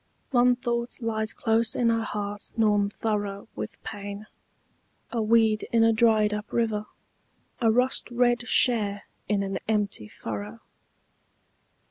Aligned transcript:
One 0.31 0.55
thought 0.55 0.99
lies 0.99 1.31
close 1.31 1.75
in 1.75 1.89
her 1.89 2.01
heart 2.01 2.53
gnawn 2.57 2.89
thorough 2.89 3.47
With 3.55 3.75
pain, 3.83 4.25
a 5.11 5.21
weed 5.21 5.67
in 5.71 5.83
a 5.83 5.93
dried 5.93 6.33
up 6.33 6.51
river, 6.51 6.87
A 7.59 7.69
rust 7.69 8.09
red 8.09 8.47
share 8.47 9.03
in 9.29 9.43
an 9.43 9.59
empty 9.67 10.07
furrow. 10.07 10.61